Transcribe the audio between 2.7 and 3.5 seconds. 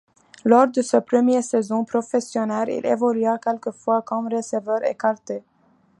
évolua